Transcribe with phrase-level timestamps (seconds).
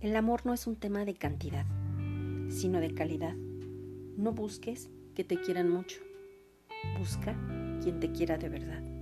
[0.00, 1.64] El amor no es un tema de cantidad,
[2.50, 3.34] sino de calidad.
[3.34, 6.00] No busques que te quieran mucho.
[6.98, 7.34] Busca
[7.82, 8.95] quien te quiera de verdad.